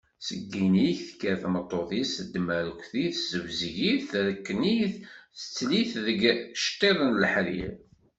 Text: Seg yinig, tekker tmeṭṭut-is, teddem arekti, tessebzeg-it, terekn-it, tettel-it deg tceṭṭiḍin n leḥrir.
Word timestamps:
Seg 0.27 0.41
yinig, 0.57 0.97
tekker 1.07 1.35
tmeṭṭut-is, 1.43 2.11
teddem 2.17 2.47
arekti, 2.57 3.05
tessebzeg-it, 3.13 4.03
terekn-it, 4.13 4.93
tettel-it 5.39 5.91
deg 6.05 6.19
tceṭṭiḍin 6.55 7.09
n 7.13 7.19
leḥrir. 7.21 7.71